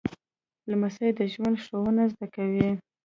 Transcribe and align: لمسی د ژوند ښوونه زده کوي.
لمسی 0.69 1.09
د 1.17 1.19
ژوند 1.33 1.55
ښوونه 1.65 2.03
زده 2.11 2.27
کوي. 2.35 2.69